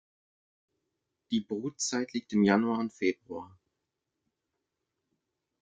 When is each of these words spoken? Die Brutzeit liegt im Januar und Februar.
Die 1.29 1.41
Brutzeit 1.41 2.13
liegt 2.13 2.33
im 2.33 2.41
Januar 2.41 2.79
und 2.79 2.91
Februar. 2.91 3.55